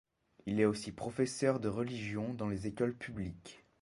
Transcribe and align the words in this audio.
Il 0.47 0.59
est 0.59 0.65
aussi 0.65 0.91
professeur 0.91 1.59
de 1.59 1.67
religion 1.67 2.33
dans 2.33 2.49
les 2.49 2.65
écoles 2.65 2.95
publiques. 2.97 3.63